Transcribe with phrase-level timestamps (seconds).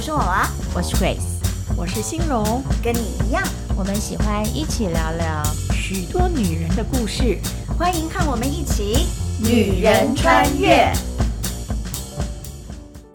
[0.00, 3.44] 我是我娃，我是 Grace，我是欣荣，跟你一样，
[3.76, 5.44] 我们喜欢一起聊聊
[5.74, 7.38] 许多女人的故事，
[7.78, 9.06] 欢迎看我们一起
[9.44, 10.90] 女人穿越。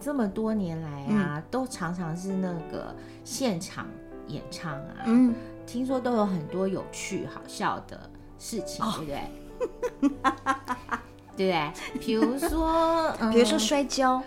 [0.00, 2.94] 这么多年来啊，嗯、都常常是那个
[3.24, 3.88] 现场
[4.28, 5.34] 演唱啊，嗯，
[5.66, 7.98] 听说都有很多有趣好笑的
[8.38, 10.12] 事情，哦、对不对？
[11.36, 11.72] 对不对？
[11.98, 14.22] 比如说， 嗯、比如说摔跤。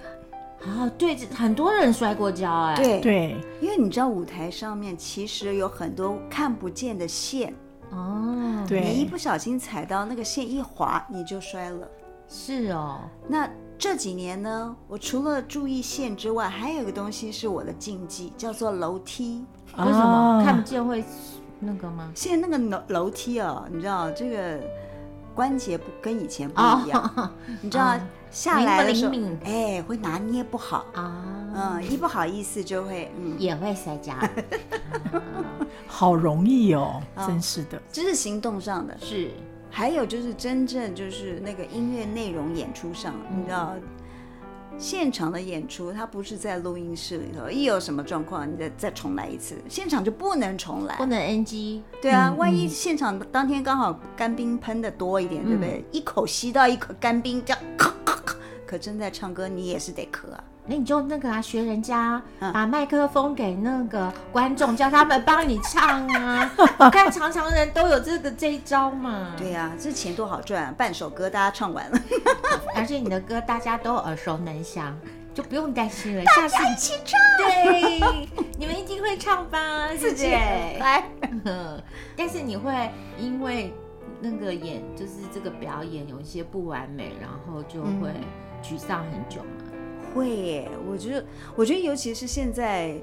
[0.65, 2.75] 啊，对，很多人摔过跤哎。
[2.75, 7.53] 对对，因为你知道舞台上面其实有很多看不见的线
[7.91, 11.87] 哦，对，你一不小心踩到那个线一滑，你就摔了。
[12.27, 19.45] 是哦，那这几年呢，我除了注意线之外，还有一个东西是我的禁忌，叫做楼梯。
[19.77, 20.43] 为什么？
[20.43, 21.03] 看不见会
[21.57, 22.11] 那个吗？
[22.13, 24.59] 现在那个楼楼梯哦，你知道这个
[25.33, 27.97] 关节不跟以前不一样，你知道。
[28.31, 30.85] 下来的时候，哎，会拿捏不好。
[30.93, 31.25] 啊，
[31.55, 34.13] 嗯，一不好意思就会，嗯，也会摔跤，
[35.87, 39.31] 好容易哦，真是的，这是行动上的，是，
[39.69, 43.73] 还有就是真正就是那个音乐内容演出上，你知道。
[44.77, 51.81] 现场的演出，它不是在录音室里头，一有什么状况，你再再重来一次，现场就不能重来，不能 NG。
[52.01, 55.83] 对啊，嗯、万一现场当天刚好干冰喷的多一点，嗯、对不对？
[55.91, 58.08] 一口吸到一口干冰，这样咔咔咔，
[58.69, 60.43] 可正在唱歌，你也是得咳啊。
[60.67, 66.51] 那你就那个啊，学人家把麦克风给那个观众，叫他们帮你唱啊。
[66.77, 69.33] 我看常常人都有这个这一招嘛。
[69.35, 70.73] 对呀、啊，这钱多好赚啊！
[70.77, 71.99] 半首歌大家唱完了，
[72.77, 74.95] 而且你的歌大家都耳熟能详，
[75.33, 76.23] 就不用担心了。
[76.25, 77.99] 下次一起唱，对，
[78.59, 79.87] 你们一定会唱吧？
[79.97, 81.09] 自己来。
[82.15, 83.73] 但是你会因为
[84.21, 88.13] 那个演，就是这个表演有一些不完美，然后就会
[88.63, 89.49] 沮丧很久嘛。
[90.13, 92.95] 会耶，我觉得，我觉得尤其是现在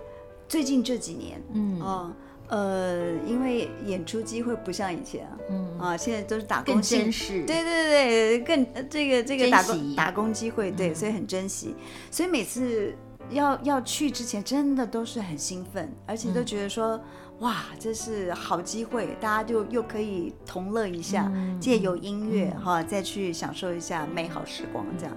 [0.49, 1.81] 最近这几年，嗯。
[1.81, 2.13] 啊，
[2.49, 5.79] 呃，因为演出机会不像以前啊，嗯。
[5.79, 9.95] 啊，现在都是打工，更真实，对对对，更这个这个打工惜。
[9.97, 12.95] 打工机会，对，所以很珍惜，嗯、所以每次
[13.31, 17.03] 要要去之前，真的都是很兴奋，而且都觉得说，嗯、
[17.41, 25.17] 哇，这是好机会，大家就又可以同乐一下，嗯、借由音乐哈、再去享受一下美好时光，这样，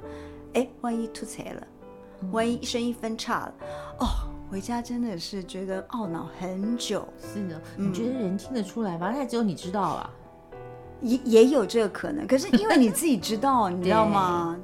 [0.53, 1.67] 哎，万一吐槽了。
[2.31, 3.53] 万一声音分叉了，
[3.99, 4.05] 哦，
[4.51, 7.07] 回家真的是觉得懊恼很久。
[7.17, 9.09] 是的，你觉得人听得出来吗？
[9.15, 10.09] 那只有你知道啊，
[11.01, 12.27] 也也有这个可能。
[12.27, 14.59] 可是因为你自己知道， 你知道吗？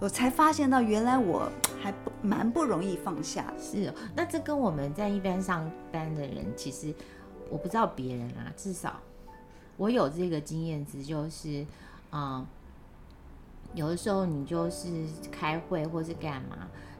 [0.00, 1.46] 我才发现到原来我
[1.78, 3.52] 还不蛮不容易放下。
[3.60, 6.94] 是哦，那这跟我们在一般上班的人，其实
[7.50, 8.98] 我不知道别人啊，至少
[9.76, 11.66] 我有这个经验值，就是
[12.12, 12.46] 嗯，
[13.74, 14.88] 有的时候你就是
[15.30, 16.56] 开会或是干嘛。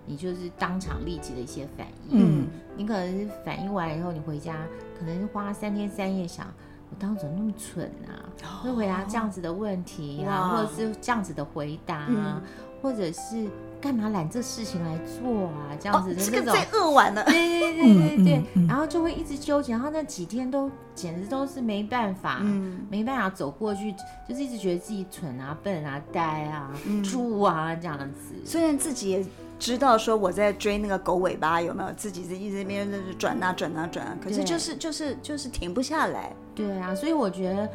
[0.06, 2.46] 你就是当场立即的一些反应，嗯，
[2.76, 4.54] 你可能是反应完了以后，你回家
[4.98, 6.46] 可能花三天三夜想，
[6.94, 8.22] 我当时怎么那么蠢啊？
[8.62, 12.42] 会、哦、回答这样子的问题啊，或者是这样子的回答啊，嗯、
[12.80, 13.48] 或者是
[13.80, 15.74] 干嘛揽这事情来做啊？
[15.80, 23.92] 这样子的那种，最扼腕了，对对对对对，嗯、然后就会一直纠结，然后那几天都简直都是没办法，嗯、没办法走过去，
[24.28, 26.70] 就是一直觉得自己蠢啊、笨啊、呆啊、
[27.02, 28.34] 猪、嗯、啊这样子。
[28.44, 29.26] 虽然自己也。
[29.58, 31.92] 知道说我在追那个狗尾巴有没有？
[31.96, 32.88] 自己在一直边
[33.18, 36.32] 转啊转啊转啊，可是就是就是就是停不下来。
[36.54, 37.68] 对啊，所以我觉得，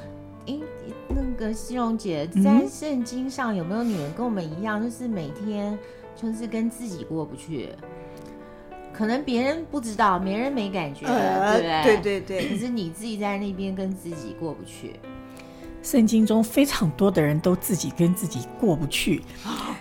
[0.45, 0.61] 诶，
[1.09, 5.77] 那个西荣姐在圣经上有没有女人跟我们一样，就是每天
[6.15, 7.69] 就是跟自己过不去？
[8.93, 12.01] 可能别人不知道，别人没感觉，呃、对不对？
[12.01, 12.49] 对对对。
[12.49, 14.99] 可是你自己在那边跟自己过不去。
[15.81, 19.23] 圣经中非常多的人都自己跟自己过不去，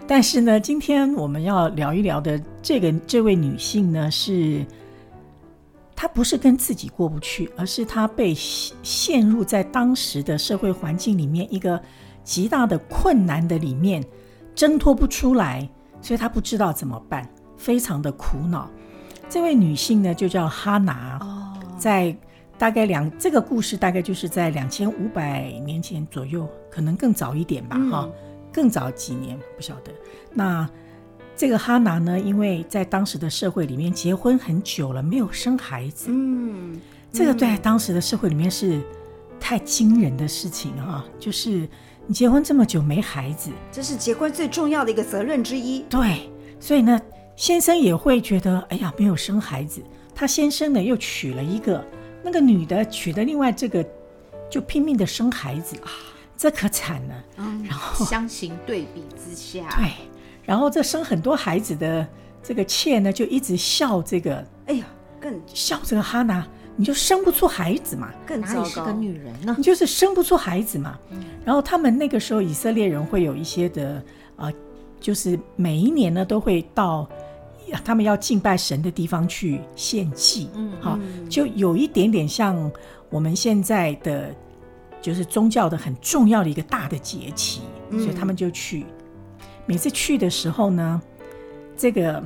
[0.06, 4.64] 但是呢，今天我们要聊一聊的这个这位女性呢，是
[5.96, 11.80] 她不是跟自己过不去，而是她被陷入在当时的社会环境里面一个
[12.22, 14.02] 极大的困难的里面，
[14.54, 15.68] 挣脱不出来，
[16.00, 18.70] 所以她不知道怎么办，非常的苦恼。
[19.28, 21.20] 这位女性呢，就叫哈拿，
[21.76, 22.16] 在。
[22.58, 28.12] 大概两这个故事大概就是在两千五百年前左右，可能更早一点吧，哈、嗯，
[28.52, 29.92] 更早几年不晓得。
[30.34, 30.68] 那
[31.36, 36.80] 这个哈娜呢，因为在当时的社会里面结婚很久了，没有生孩子，嗯，嗯
[37.12, 38.80] 这个在当时的社会里面是
[39.38, 41.68] 太惊人的事情哈，就是
[42.08, 45.84] 你结婚这么久没孩子，这是结婚最重要的一个责任之一。
[45.88, 46.28] 对，
[46.58, 47.00] 所以呢，
[47.36, 49.80] 先生也会觉得，哎呀，没有生孩子，
[50.12, 51.84] 他先生呢又娶了一个。
[52.28, 53.82] 那个女的娶的另外这个，
[54.50, 55.88] 就拼命的生孩子啊，
[56.36, 57.24] 这可惨了。
[57.38, 59.90] 嗯，然后相形对比之下，对，
[60.44, 62.06] 然后这生很多孩子的
[62.42, 64.84] 这个妾呢就一直笑这个，哎呀，
[65.18, 66.46] 更笑这个哈娜，
[66.76, 69.54] 你就生不出孩子嘛，更哪里是个女人呢？
[69.56, 70.98] 你就是生不出孩子嘛。
[71.10, 74.04] 嗯、然后他们那个时候以色列人会有一些的
[74.36, 74.52] 呃，
[75.00, 77.08] 就是每一年呢都会到
[77.84, 80.98] 他们要敬拜神的地方去献祭，嗯，好，
[81.28, 82.70] 就有一点点像
[83.10, 84.34] 我们现在的
[85.00, 88.84] 就是宗教的很重要的一个大的节期，嗯、所以他们就去。
[89.66, 91.00] 每次去的时候呢，
[91.76, 92.22] 这个。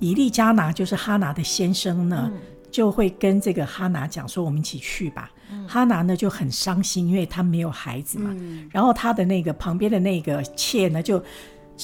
[0.00, 2.40] 以利加拿就是哈拿的先生呢，嗯、
[2.72, 5.30] 就会跟这个哈拿讲说：“我们一起去吧。
[5.48, 8.34] 嗯”哈拿呢就很伤心，因为他没有孩子嘛。
[8.36, 11.22] 嗯、然后他的那个旁边的那个妾呢，就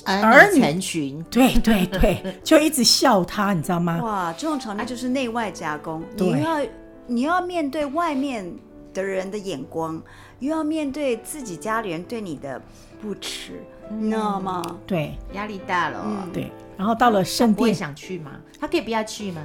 [0.05, 4.00] 儿女成群，对对对， 就一直笑他，你知道吗？
[4.02, 6.67] 哇，这种场面就是内外夹攻，对你要
[7.06, 8.50] 你要面对外面
[8.93, 10.00] 的人的眼光，
[10.40, 12.61] 又要面对自己家里人对你的
[13.00, 14.62] 不耻，嗯、你知道吗？
[14.87, 16.32] 对，压力大了、哦嗯。
[16.32, 16.52] 对。
[16.76, 18.32] 然后到了圣殿，想去吗？
[18.61, 19.43] 他可以不要去吗？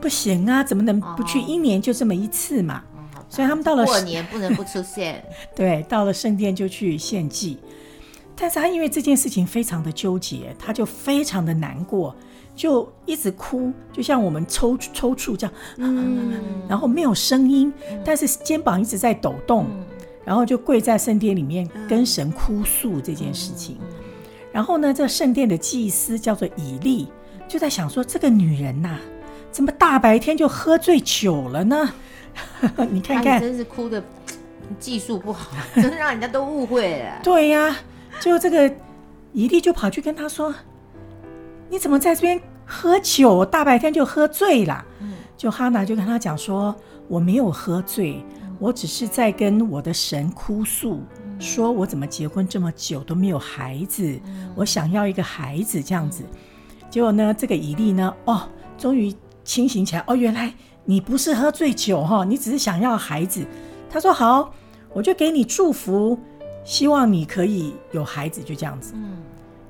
[0.00, 1.40] 不行啊，怎么能不去？
[1.40, 2.84] 一年就这么一次嘛。
[2.94, 5.24] 哦、所以他们到了过年不能不出现。
[5.56, 7.58] 对，到了圣殿就去献祭。
[8.38, 12.14] 但是他因为这件事情非常的纠结，他就非常的难过，
[12.54, 15.54] 就一直哭，就像我们抽抽搐这样。
[15.78, 16.32] 嗯。
[16.68, 19.84] 然后没有声音，嗯、但是肩膀一直在抖动，嗯、
[20.24, 23.76] 然后就跪在圣殿里面跟神哭诉这件事情。
[23.80, 23.94] 嗯
[24.50, 27.06] 然后呢，这圣殿的祭司叫做以利，
[27.46, 29.00] 就在想说，这个女人呐、啊，
[29.52, 31.92] 怎么大白天就喝醉酒了呢？
[32.90, 34.02] 你看看，真是哭的
[34.80, 37.20] 技术不好， 真的让人家都误会了。
[37.22, 37.76] 对呀、啊，
[38.20, 38.72] 就这个
[39.32, 40.54] 伊利就跑去跟他说
[41.70, 43.44] ：“你怎么在这边喝酒？
[43.44, 44.84] 大白天就喝醉了。”，
[45.36, 46.74] 就哈娜就跟他讲说
[47.06, 48.24] ：“我没有喝醉，
[48.58, 51.00] 我只是在跟我的神哭诉。”
[51.38, 54.20] 说我怎么结婚这么久都没有孩子，
[54.56, 56.24] 我想要一个孩子这样子。
[56.90, 60.02] 结果呢，这个伊利呢，哦，终于清醒起来。
[60.08, 60.52] 哦，原来
[60.84, 63.46] 你不是喝醉酒哈，你只是想要孩子。
[63.88, 64.52] 他说好，
[64.92, 66.18] 我就给你祝福，
[66.68, 68.92] 希望你可以有孩子，就这样子。
[68.94, 69.16] 嗯，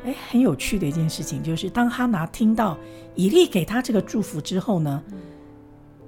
[0.04, 2.76] 哎，很有趣的一件事情就是，当哈拿听到
[3.14, 5.00] 以利给他这个祝福之后呢，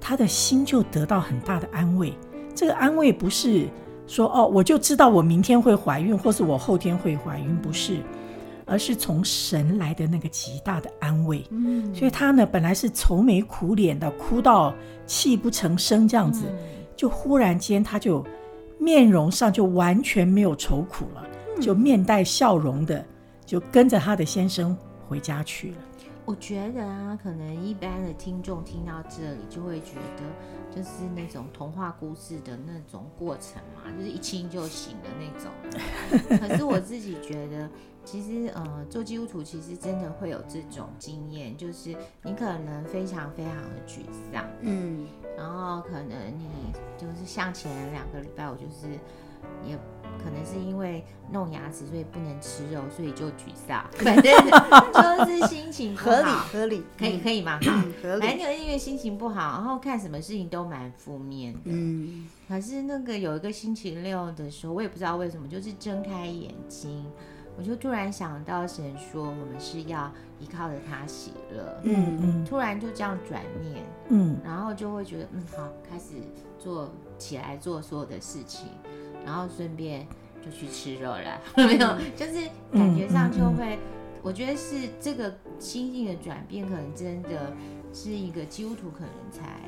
[0.01, 2.13] 他的心就得到很大的安慰。
[2.53, 3.67] 这个安慰不是。
[4.07, 8.01] 说哦，我就知道我明天会怀孕，或是我后天会怀孕，不是，
[8.65, 11.45] 而是从神来的那个极大的安慰。
[11.49, 16.57] 嗯，所以他呢，本来是愁眉苦脸的，哭到泣不成声这样子，嗯、
[16.93, 18.25] 就忽然间他就
[18.81, 21.23] 面容上就完全没有愁苦了，
[21.55, 23.05] 嗯、就面带笑容的，
[23.45, 24.75] 就跟着他的先生
[25.07, 25.77] 回家去了。
[26.25, 30.23] 我觉得啊，可能一般的听众听到这里就会觉得。
[30.73, 36.39] 就是那种童话故事的那种过程嘛，就是一亲就醒的那种。
[36.39, 37.69] 可是我自己觉得，
[38.05, 41.93] 其实呃，做基督徒其实真的会有这种经验，就是
[42.23, 43.99] 你可能非常非常的沮
[44.31, 45.05] 丧，嗯，
[45.41, 46.47] 然后可能你
[46.97, 48.87] 就是像前两个礼拜，我就是
[49.67, 49.77] 也。
[50.21, 53.83] 可能是因为弄牙齿，所以不能吃肉，所以就沮丧。
[53.93, 54.23] 反正
[54.93, 57.57] 就是心情不好，合理合理，可以可以吗？
[57.65, 58.27] 嗯、 合理。
[58.27, 61.59] 反正因为心情不好，然后看什么事情都蛮负面的。
[61.65, 62.27] 嗯。
[62.47, 67.03] 可是那个有一个星期六的时候，我也不知道为什么，就是睁开眼睛，
[67.57, 71.79] 我就突然想到神说，我们是要依靠着他喜乐。
[71.83, 72.45] 嗯嗯。
[72.45, 76.15] 突然就这样转念，嗯，然后就会觉得嗯好，开始
[76.57, 78.67] 做起来做所有的事情。
[79.23, 80.07] 然后顺便
[80.43, 87.53] 就去吃肉了， 没有，就是感觉上就会，嗯嗯嗯、我觉得是这个心境的转变，可能真的
[87.93, 89.59] 是一个基督徒可能才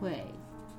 [0.00, 0.24] 会。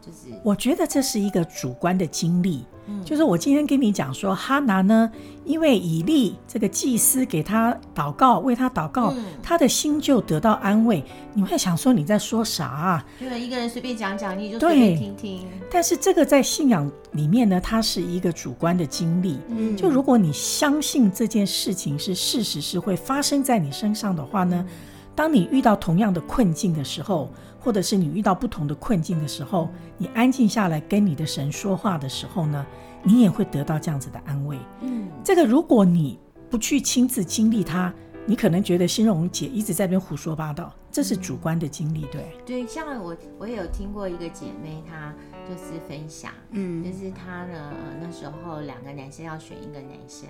[0.01, 2.65] 就是，我觉得这是一个主观的经历。
[2.87, 5.11] 嗯，就是我今天跟你讲说，哈拿呢，
[5.45, 11.03] 因为以利这个祭司给他祷告，为他祷告，嗯、他的心就得到安慰。
[11.33, 13.05] 你会想说你在说啥啊？
[13.19, 15.47] 对，一个人随便讲讲，你就随便听听。
[15.69, 19.37] 但是这个在信仰里面呢，它是一个主观的经历。
[19.49, 24.65] 嗯，就如果你相信这件事情是事实，是会发生在你身上的话呢，
[25.13, 27.29] 当你遇到同样的困境的时候。
[27.59, 32.65] 或者是你遇到不同的困境的时候，你安静下来跟你的神说话的时候呢，
[33.03, 34.57] 你也会得到这样子的安慰。
[34.81, 36.17] 嗯，这个如果你
[36.49, 37.93] 不去亲自经历它，
[38.25, 42.25] 你可能觉得心荣姐一直在那边胡说八道，这是主观的经历，对。
[42.45, 45.13] 对，像我我也有听过一个姐妹，她
[45.47, 50.27] 就是分享，嗯，就是她呢，呃，那时候两个男生要选一个男生。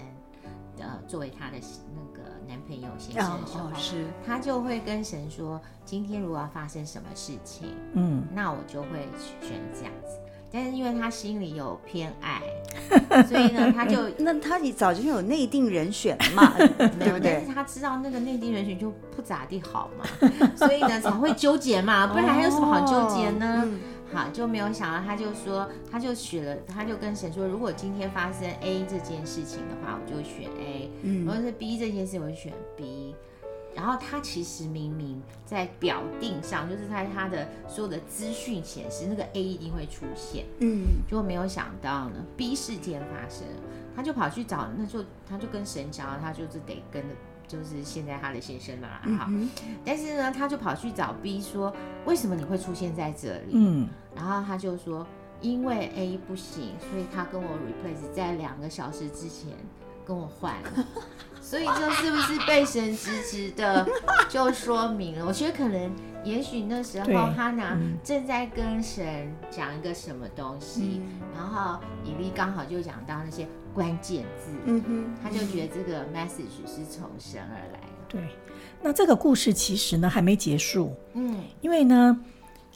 [0.82, 1.58] 呃，作为她的
[1.94, 2.09] 那个
[2.50, 9.08] 男朋友先生的时候，哦哦、是他就会跟神说：“今天如果要发生什么事情，嗯，那我就会
[9.40, 10.18] 选这样子。
[10.52, 12.42] 但是因为他心里有偏爱，
[13.30, 17.34] 所以呢，他就那他也早就有内定人选了嘛， 对不对？
[17.38, 20.28] 但是他知道那个内定人选就不咋地好嘛，
[20.58, 23.62] 所以呢才会纠结嘛，不然还有什么好纠结呢？
[23.64, 23.80] 哦嗯、
[24.20, 31.26] 好，就没有想到，他就说，他就选了，他就跟神说，如果今天发生 A 这件事情的话，我就选 A；嗯。
[31.26, 33.16] 如果是 B 这件事，我就选 B。
[33.74, 43.48] 然后他其实明明在表定上，就是在他的所有的资讯显示，那个 A 一定会出现，嗯，结果没有想到呢，B 事件发生，
[43.96, 47.02] 他就跑去找，那就他就跟神讲，他就是得跟，
[47.50, 48.88] 就是现在他的先生嘛，
[49.18, 49.50] 哈、嗯，
[49.84, 51.74] 但是呢，他就跑去找 B 说，
[52.06, 53.54] 为什么你会出现在这里？
[53.54, 55.06] 嗯，然后他就说，
[55.42, 59.52] 因为 A 不行，所以他跟我 replace 在两个小时之前
[60.06, 60.86] 跟我换了。
[61.50, 63.84] 所以这是不是被神直直的
[64.30, 65.26] 就说明了？
[65.26, 65.92] 我觉得可能，
[66.24, 77.88] 也许那时候哈拿正在跟神讲一个什么东西，嗯、然后以利刚好就讲到那些关键字，嗯哼，他就觉得这个 message 是从神而来的。
[78.08, 78.22] 对，
[78.80, 82.16] 那这个故事其实呢还没结束，嗯，因为呢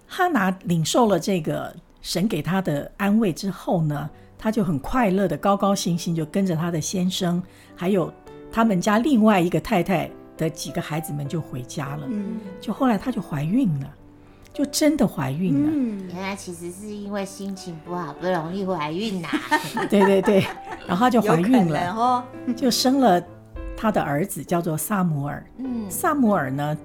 [0.07, 7.39] 哈拿领受了这个神给他的安慰之后呢，他就很快乐的高高兴兴就跟着他的先生
[7.75, 8.11] 还有。
[8.53, 10.07] 他们家另外一个太太
[10.37, 13.91] 的几个孩子们就回家了，嗯，就后来她就怀孕了，
[14.53, 15.69] 就真的怀孕了。
[15.73, 19.85] 嗯，原来其实是因为心情不好，不容易怀孕呐、啊。
[19.89, 20.45] 对对对，
[20.87, 22.23] 然后她就怀孕了，哦、
[22.55, 23.19] 就生了
[23.75, 25.43] 他的儿子，叫做撒摩尔。
[25.57, 26.77] 嗯，撒摩尔呢，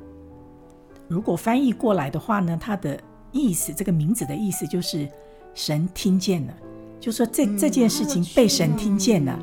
[1.07, 2.99] 如果翻译过来的话呢，他的
[3.31, 5.07] 意思，这个名字的意思就是
[5.53, 6.55] 神听见了，
[6.99, 9.39] 就说这、嗯、这件事情被神听见了。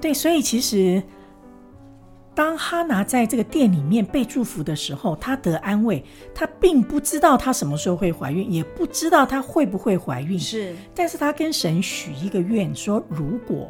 [0.00, 1.00] 对，所以其实。
[2.38, 6.04] 当哈拿在这个店里面被祝福的时候，她得安慰。
[6.32, 10.38] 她并不知道她什么时候会怀孕，也不知道她会不会怀孕。
[10.38, 13.68] 是，但是她跟神许一个愿，说如果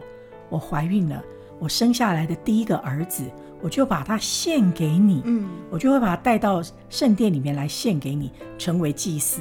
[0.50, 1.24] 我怀孕了，
[1.58, 3.24] 我生下来的第一个儿子，
[3.62, 5.22] 我就把他献给你。
[5.24, 9.40] 嗯，我就会把他带到圣殿里面来献给你，成为祭司。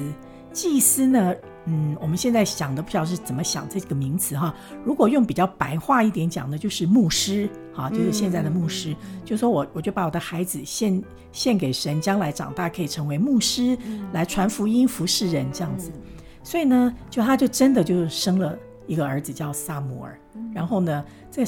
[0.54, 1.34] 祭司呢？
[1.70, 4.54] 嗯，我们现在想的不晓得是怎么想这个名词哈。
[4.84, 15.92] 如果用比较白话一点讲呢，就是牧师哈，就是现在的牧师，嗯、就说我我就把我的孩子献献给神，将来长大可以成为牧师，嗯、来传福音、服侍人这样子。
[15.94, 16.00] 嗯、
[16.42, 20.18] 所以呢，就他就真的就生了一个儿子叫撒母耳。
[20.36, 21.44] 嗯、然后呢，在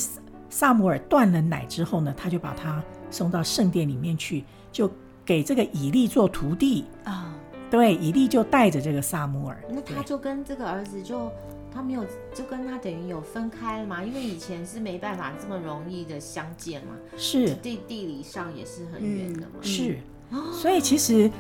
[0.51, 4.91] 撒母耳断了奶之后呢，他就把他送到圣殿里面去，就
[5.25, 7.35] 给这个以利做徒弟啊。
[7.71, 11.31] 对，以利就带着这个撒母耳，那他就跟这个儿子就
[11.73, 17.55] 他没有就跟他等于有分开了嘛，因为以前是没办法这么容易的相见嘛，是。
[17.55, 19.99] 地地理上也是很远的嘛，嗯、是，
[20.53, 21.31] 所以其实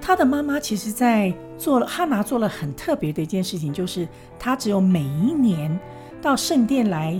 [0.00, 4.06] 他的妈妈其实在做了哈拿做了很特别的一件事情，就是
[4.38, 5.78] 他只有每一年
[6.20, 7.18] 到圣殿来，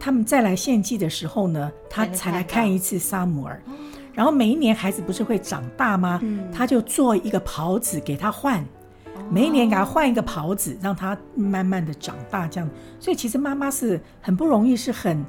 [0.00, 3.62] 他们再来献祭的时候呢，他才来看一次撒母耳。
[4.12, 6.18] 然后每一年孩子不是会长大吗？
[6.22, 8.60] 嗯、他就做一个袍子给他换，
[9.14, 12.68] 哦、每一年给他换一个袍子，让他慢慢的长大，这样。
[13.00, 15.24] 所以其实妈妈是很不容易，是很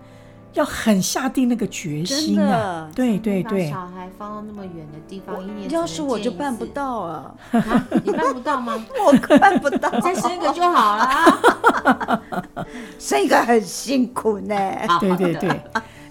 [0.54, 2.88] 要很下定那个决心啊。
[2.88, 7.36] 的对对对，把小孩放到那么远的地方，一年要是我就办不到啊！
[7.52, 8.74] 啊你办不到吗？
[9.08, 12.22] 我办不到， 再生一个就好了。
[13.00, 14.56] 生一个很辛苦呢。
[15.00, 15.62] 对对对。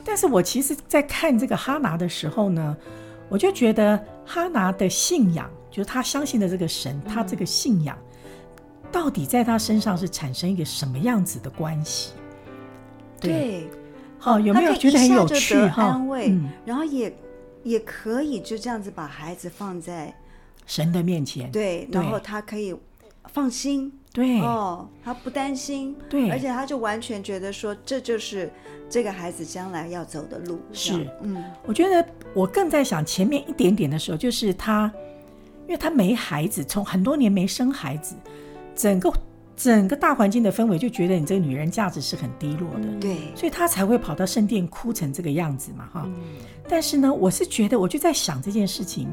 [0.04, 2.76] 但是我其实，在看这个哈拿的时候呢，
[3.28, 7.96] 我就觉得哈拿的信仰，就是他相信的这个神，嗯、他这个信仰，
[8.90, 12.12] 到底在他身上是产生一个什么样子的关系？
[13.20, 13.68] 对，
[14.18, 15.84] 好，有没有觉得很有趣哈？
[15.84, 17.16] 安慰，嗯、然后也
[17.62, 20.12] 也可以就这样子把孩子放在
[20.66, 22.74] 神的面前，对，然后他可以
[23.32, 23.92] 放心。
[24.12, 28.52] 对哦，他不担心，对，而且他就完全觉得说，这就是
[28.90, 30.60] 这个孩子将来要走的路。
[30.70, 34.92] 是，嗯，我觉得我更在想前面一点点的时候，就是他，
[35.66, 38.14] 因为他没孩子，从很多年没生孩子，
[38.74, 39.10] 整个
[39.56, 46.06] 整个大环境的氛围就觉得你这个女人价值是很低落的，对，所以他才会跑到圣殿哭成这个样子嘛，哈。
[46.68, 49.08] 但是呢，我是觉得，我就在想这件事情，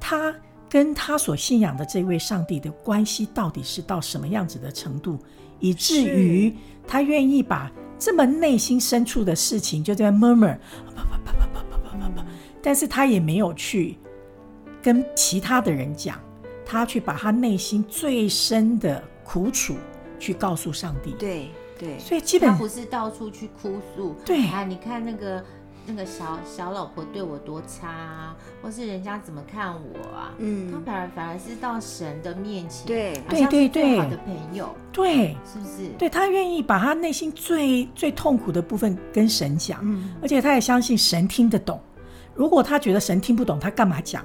[0.00, 0.34] 他。
[0.72, 5.18] 跟他所信仰的这位上帝的关系到底是到什么样子的程度，
[5.60, 6.50] 以至于
[6.86, 10.56] 他愿意把这么内心深处的事情就在 murmur，
[12.62, 13.98] 但是他也没有去
[14.80, 16.18] 跟其他的人讲，
[16.64, 19.76] 他去把他内心最深的苦楚
[20.18, 21.14] 去告诉上帝。
[21.18, 24.16] 对对，所以基本他不是到处去哭诉。
[24.24, 25.44] 对啊，你看那个。
[25.86, 30.32] 那个小小老婆对我多差啊，或是人家怎么看我啊？
[30.38, 35.88] 嗯，他反而反而是到神的面前，对好像对对最好的朋友，对，是不是？
[35.98, 41.80] 对他愿意把他内心最最痛苦的部分跟神讲，嗯，而且他也相信神听得懂。
[42.34, 44.24] 如果他觉得神听不懂，他干嘛讲？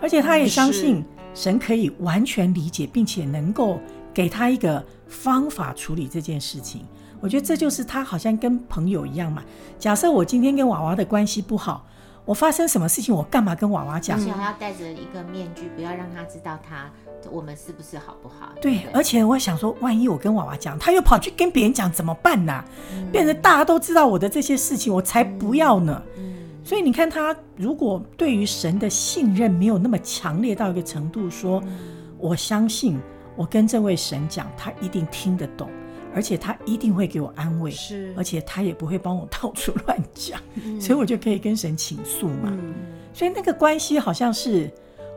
[0.00, 1.02] 而且他也相信
[1.34, 3.80] 神可以完全理解，并且能够
[4.12, 6.84] 给他一个方法处理这件事情。
[7.24, 9.42] 我觉得这就是他好像跟朋友一样嘛。
[9.78, 11.86] 假设我今天跟娃娃的关系不好，
[12.26, 14.18] 我发生什么事情，我干嘛跟娃娃讲？
[14.18, 16.90] 而且还要戴着一个面具，不要让他知道他
[17.30, 18.50] 我们是不是好不好？
[18.60, 22.64] 对，而且我想说，万一我跟娃娃讲，他又跑去跟别人讲，怎么办呢、啊？
[22.92, 26.02] 嗯变成大家都知道我的这些事情，我才不要呢。
[26.18, 31.62] 嗯，所以你看，他如果对于神的信任没有那么强烈到一个程度，说
[32.18, 33.00] 我相信
[33.34, 35.70] 我跟这位神讲，他一定听得懂。
[36.14, 42.48] 而且他一定会给我安慰，是，而且他也不会帮我 到处乱讲，嗯所以我就可以跟神倾诉嘛。
[42.50, 42.74] 嗯，
[43.12, 44.72] 所以那个关系好像是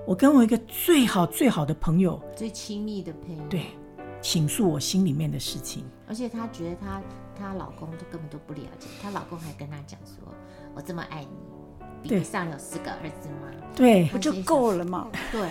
[0.05, 3.65] 我跟我一个最好最好的朋友，最亲密的朋友，对，
[4.21, 5.83] 倾诉我心里面的事情。
[6.07, 7.01] 而且她觉得她
[7.37, 10.33] 她老公都根本都不了解，她老公还跟她讲说
[10.73, 11.27] ：“我这么爱你，
[12.01, 15.07] 比对不上有四个儿子吗？”对不就够了吗？
[15.31, 15.41] 对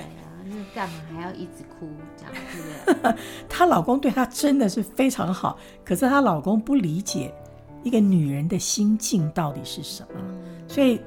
[0.74, 1.88] 干嘛还要一直哭？
[2.16, 3.14] 这样对不对？
[3.48, 7.34] 她老公对她真的是非常好，可是她老公不理解
[7.82, 10.20] 一个女人的心境到底是什么，
[10.68, 11.00] 所以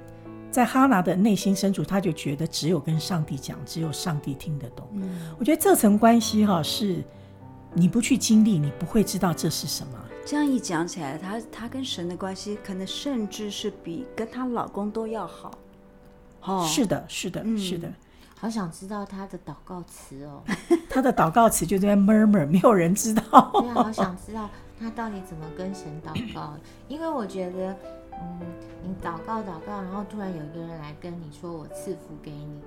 [0.51, 4.87] 在哈娜的内心深处，她就觉得只有跟上帝讲，只有上帝听得懂。
[4.93, 7.03] 嗯，我觉得这层关系哈、是，
[7.73, 9.93] 你不去经历，你不会知道这是什么。
[10.25, 15.51] 这样一讲起来，她她跟神的关系，可能甚至是比跟她老公都要好。
[16.41, 17.91] 哦，是的，是的，嗯是的。
[18.39, 20.41] 好想知道他的祷告词哦。
[20.89, 23.21] 他的祷告词就在 murmur，没有人知道。
[23.53, 26.53] 对啊，好想知道他到底怎么跟神祷告，
[26.87, 27.75] 因为我觉得，
[28.13, 28.39] 嗯，
[28.83, 32.61] 你祷告祷告，然后突然有一个人来跟你说我赐福给你，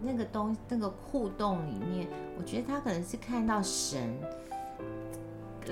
[0.00, 2.06] 那个东那个互动里面，
[2.38, 4.16] 我觉得他可能是看到神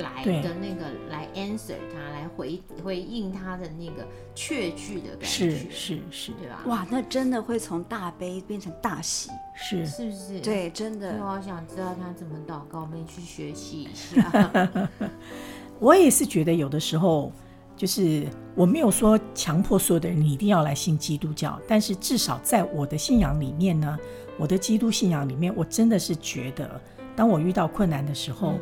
[0.02, 6.62] 来的那个来 answer 他，来回回应他的那个确据的感觉，是是是，对吧？
[6.66, 10.40] 哇，那真的会从大悲变成大喜，是是不是？
[10.40, 14.88] 对，真的我好想知道他怎么祷告，我们去学习一下。
[15.78, 17.30] 我也是觉得有的时候，
[17.76, 23.99] 就是我没有说强迫所有的人你一定要来信基督教，但是至少在我的信仰里面呢，
[24.38, 26.80] 我的基督信仰里面，我真的是觉得，
[27.14, 28.60] 当我遇到困难的时候，嗯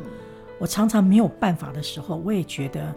[0.59, 2.93] 我常常没有办法的时候，我也觉得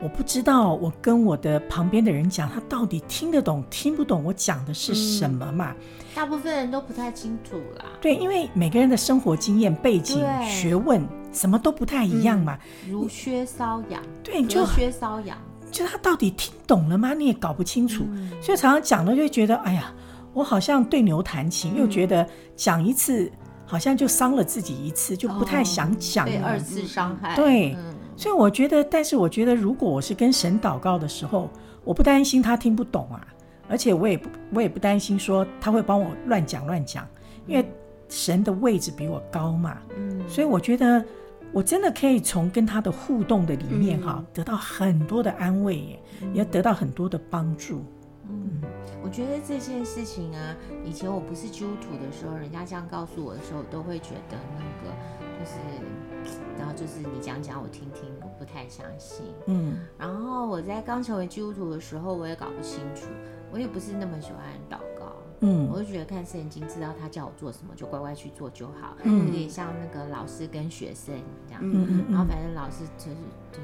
[0.00, 5.74] 我不知道我跟我的旁边的人讲，他到底听得懂听不懂我讲的是什么嘛？
[6.14, 7.84] 大部分人都不太清楚啦。
[8.00, 12.58] 对，因为每个人的生活经验、背景、对学问什么都不太一样嘛。
[12.88, 15.38] 如靴搔痒，对，你就隔靴搔痒。
[15.70, 17.12] 就他到底听懂了吗？
[17.12, 19.92] 你也搞不清楚，嗯所以常常讲了就会觉得，哎呀，
[20.32, 23.30] 我好像对牛弹琴，嗯又觉得讲一次
[23.68, 26.32] 好像就伤了自己一次，就不太想讲了。
[26.32, 27.36] 被二次伤害。
[27.36, 31.48] 对嗯所以我觉得，但是我觉得，如果我是跟神祷告的时候，
[31.84, 33.24] 我不担心他听不懂啊，
[33.68, 37.06] 而且我也不，我也不担心说他会帮我乱讲乱讲，
[37.46, 37.64] 因为
[38.08, 39.78] 神的位置比我高嘛。
[39.96, 41.04] 嗯，所以我觉得
[41.52, 46.02] 我真的可以从跟他的互动的里面哈、嗯得到很多的安慰耶，
[46.32, 47.84] 也得到很多的帮助。
[48.28, 48.60] 嗯，
[49.02, 54.94] 我觉得这件事情啊，以前我不是基督徒的时候，人家这样告诉我的时候，我都会觉得那个
[55.38, 59.26] 就是，然后就是你讲讲我听听，我不太相信。
[59.46, 63.06] 嗯然后我在刚成为基督徒的时候，我也搞不清楚，
[63.50, 71.60] 我也不是那么喜欢祷告，嗯我就觉得看圣经，知道他叫我做什么，就乖乖去做就好，嗯有点像那个老师跟学生一样。
[71.62, 73.16] 嗯嗯然后嗯，反正老师就是
[73.52, 73.62] 就是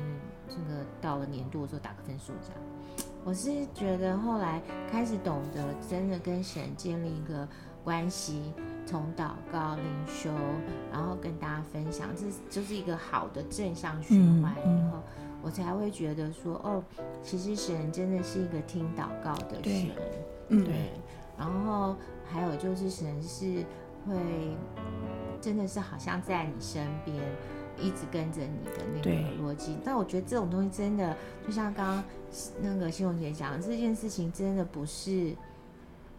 [0.49, 2.63] 这个到了年度的时候打个分数这样。
[3.25, 4.61] 我是觉得后来
[4.91, 7.49] 开始懂得真的跟神建立一个
[7.83, 8.53] 关系，
[8.85, 10.31] 从祷告、灵修，
[10.93, 14.99] 然后跟大家分享，这就是一个好的正向循环嗯以后，
[15.43, 16.85] 我才会觉得说，哦，
[17.23, 19.91] 其实神真的是一个听祷告的对神，
[20.49, 20.91] 嗯对。
[21.37, 21.97] 然后
[22.31, 23.65] 还有就是神是
[24.07, 24.15] 会
[25.41, 27.17] 真的是好像在你身边。
[27.81, 29.11] 一直跟着你的那个
[29.43, 32.05] 逻辑，但我觉得这种东西真的，就像刚刚
[32.61, 35.35] 那个欣蓉姐讲的，这件事情真的不是，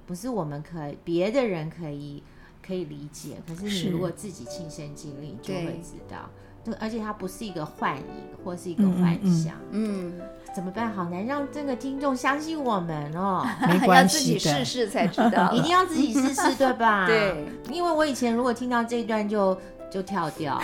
[0.05, 2.21] 不是我们可以别的人可以
[2.65, 3.85] 可以理解，可是是。
[3.85, 6.29] 你如果自己亲身经历，你就会知道。
[6.63, 8.03] 对，而且它不是一个幻影
[8.43, 10.19] 或是一个幻想，嗯，
[10.55, 10.91] 怎么办？
[10.91, 14.65] 好难让这个听众相信我们哦，没 要自己试。
[14.65, 15.51] 试才知道。
[15.53, 17.05] 一定要自己试试，对吧？
[17.07, 19.55] 对，因为我以前如果听到这一段就
[19.95, 20.61] 就跳掉。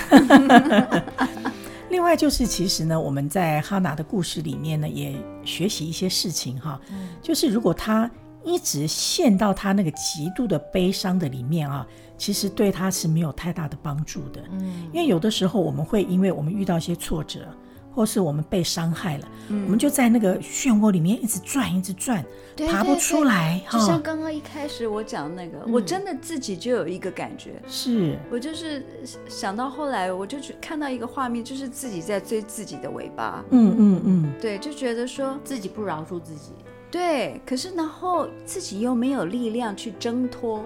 [1.90, 5.16] 另外就是，其实呢，我们在哈娜的故事里面呢，也
[5.46, 6.78] 学习一些事情哈。
[6.92, 8.12] 嗯，就是如果他
[8.44, 14.42] 一直陷到他那个极度的悲伤的里面啊，其实对他是没有太大的帮助的。
[14.52, 17.48] 嗯，因为有的时候我们会因为我们遇到一些挫折。
[17.94, 22.24] 或是我们被伤害了，嗯，我们就在那个漩涡里面一直转，一直转，
[22.56, 23.62] 对对对，爬不出来。
[23.70, 28.18] 就像刚刚一开始我讲那个，嗯，我真的自己就有一个感觉，是。
[28.32, 28.86] 我就是
[29.28, 33.44] 想到后来，我就去看到一个画面，就是自己在追自己的尾巴。
[33.50, 36.52] 嗯嗯嗯，对，就觉得说自己不饶恕自己，
[36.90, 40.64] 对，可是然后自己又没有力量去挣脱，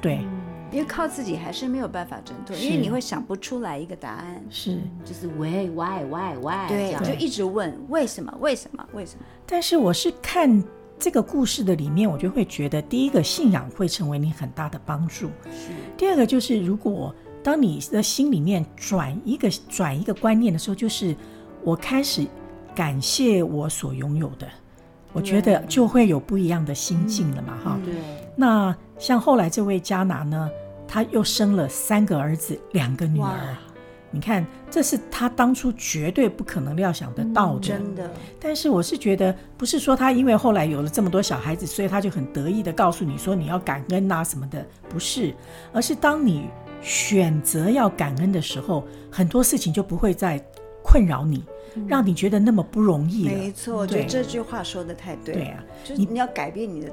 [0.00, 0.20] 对。
[0.22, 0.40] 嗯
[0.74, 9.24] 因为靠自己还是没有办法挣脱，因为你会想不出来一个答案，是就是 why why why why，对，就一直问为什么为什么为什么。
[9.46, 10.62] 但是我是看
[10.98, 15.70] 这个故事的里面，我就会觉得，第一个信仰会成为你很大的帮助，是。
[15.96, 21.14] 第二个就是，如果当你的心里面转一个转一个观念的时候，就是
[21.62, 22.26] 我开始
[22.74, 24.48] 感谢我所拥有的，
[25.12, 27.84] 我觉得就会有不一样的心境了嘛，哈、嗯。
[27.84, 27.94] 对。
[28.36, 30.50] 那像后来这位加拿呢，
[30.94, 33.56] 他又生了三个儿子，两个女儿。
[34.12, 37.60] 你看，这是他当初绝对不可能料想得到的。
[37.62, 38.08] 真的。
[38.38, 45.34] 但是我是觉得，不是说他因为后来有了这么多小孩子，所以他就很得意的告诉你说你要感恩啊什么的，不是。
[45.72, 46.48] 而是当你
[46.80, 50.40] 选择要感恩的时候，很多事情就不会再
[50.80, 51.42] 困扰你，
[51.88, 53.34] 让你觉得那么不容易了。
[53.36, 55.34] 没错，我觉得这句话说的太对。
[55.34, 56.92] 对啊，就是你要改变你的。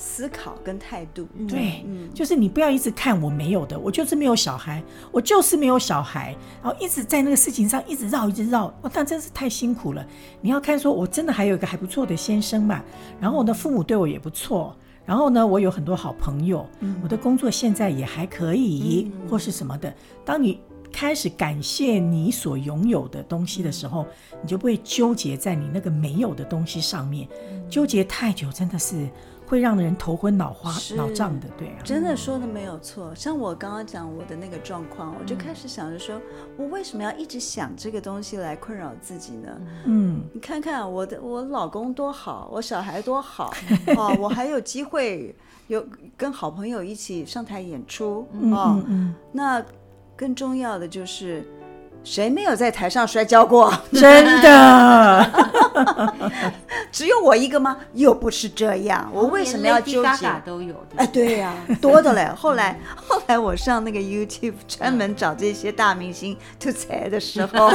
[0.00, 4.80] 思考跟态度，对，嗯，就是你不要一直看我没有的，我就是没有小孩，
[5.10, 10.06] 我就是没有小孩，然后一直在那个事情上一直绕，一直绕，哇，那真是太辛苦了。
[10.40, 12.80] 你要看说，我真的还有一个还不错的先生嘛，
[13.20, 14.72] 然后我的父母对我也不错，
[15.04, 16.64] 然后呢，我有很多好朋友，
[17.02, 19.92] 我的工作现在也还可以，或是什么的。
[20.24, 20.60] 当你
[20.92, 24.06] 开始感谢你所拥有的东西的时候，
[24.40, 27.26] 你就不会纠结在你那个没有的东西上面，
[27.68, 29.08] 纠结太久真的是。
[29.48, 33.14] 会让人头昏脑花、脑胀的，对啊，真的说的没有错。
[33.14, 36.20] 像我刚刚讲我的那个状况，我就开始想着说，
[36.58, 39.60] 我为什么要一直想这个东西来困扰自己呢？
[39.86, 43.50] 嗯，你看看我的我老公多好，我小孩多好，
[43.96, 45.34] 哦，我还有机会
[45.68, 45.82] 有
[46.14, 49.64] 跟好朋友一起上台演出，哦，嗯嗯，那
[50.14, 51.42] 更重要的就是。
[52.10, 53.70] 谁没有在台上摔跤过？
[53.92, 55.30] 真的，
[56.90, 57.76] 只有我一个吗？
[57.92, 59.10] 又不是这样。
[59.12, 60.26] 我为什么要纠结？
[60.42, 60.74] 都有。
[60.96, 62.26] 哎，对呀、啊，多的嘞。
[62.34, 67.68] 后来，后来我上那个 YouTube 专门找这些大明星吐槽的时候，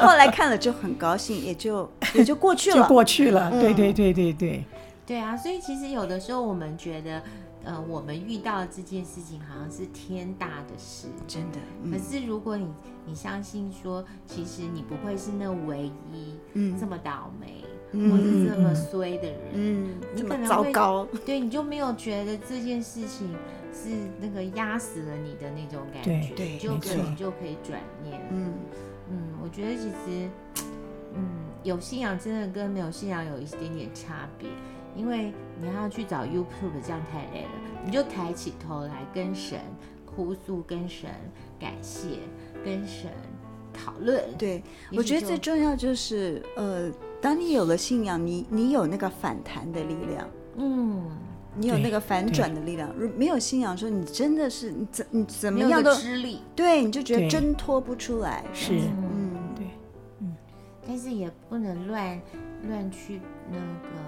[0.00, 3.48] 后来看了就很高兴，也就也就过去了，就过去了。
[3.52, 4.64] 对对对对对。
[5.06, 7.22] 对啊，所以其实有的时候我们觉得。
[7.64, 11.58] 呃，我们遇到的这件事情好像是天大的事，真的。
[11.82, 12.66] 嗯、可是如果你
[13.06, 23.28] 你相信说，其实你不会是那唯一，嗯，这么倒霉，嗯、或者这么衰的人，嗯，你可能会糟糕， 对，你就没有觉得这件事情
[23.72, 28.52] 是那个压死了你的那种感觉，对，你就可能就可以转念，嗯。
[29.12, 30.30] 嗯，我觉得其实，
[31.16, 31.26] 嗯，
[31.64, 34.48] 有信仰真的跟没有信仰有一点点差别。
[34.96, 37.50] 因为你要去找 YouTube，这样太累了，
[37.84, 39.58] 你就抬起头来跟神
[40.04, 41.08] 哭诉，跟神
[41.58, 42.18] 感谢，
[42.64, 43.10] 跟神
[43.72, 44.24] 讨论。
[44.36, 51.08] 对，我觉得最重要就是，呃，当你有了信仰，你你有那个反弹的力量，嗯，
[51.54, 52.92] 你有那个反转的力量。
[52.98, 58.44] 如没有信仰，说你真的是你怎你怎么样都支力，对，你就觉得挣脱不出来。
[58.52, 59.66] 是，嗯，对，
[60.18, 60.34] 嗯，
[60.86, 62.20] 但是也不能乱
[62.68, 64.00] 乱去那个。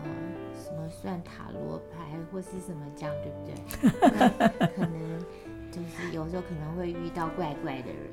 [0.62, 4.68] 什么算塔罗牌或是什么这样，对不对？
[4.77, 5.18] 可能
[5.70, 8.12] 就是有时候可能会遇到怪怪的人，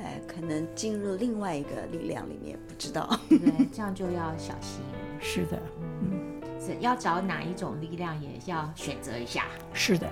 [0.00, 3.18] 哎，可能进入另外一个力量里面，不知道。
[3.28, 4.80] 对，这样就要小心。
[5.20, 5.60] 是的，
[6.00, 9.44] 嗯，是要找哪一种力量，也要选择一下。
[9.74, 10.08] 是的，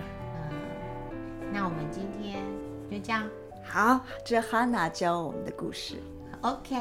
[0.51, 2.42] 嗯，那我们今天
[2.90, 3.27] 就这样。
[3.64, 5.96] 好，这哈娜教我们的故事。
[6.42, 6.77] OK。